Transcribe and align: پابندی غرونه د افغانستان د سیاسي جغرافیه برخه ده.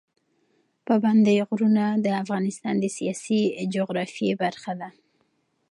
پابندی 0.87 1.37
غرونه 1.49 1.83
د 2.05 2.07
افغانستان 2.23 2.75
د 2.79 2.85
سیاسي 2.97 3.41
جغرافیه 3.73 4.33
برخه 4.43 4.73
ده. 4.79 4.89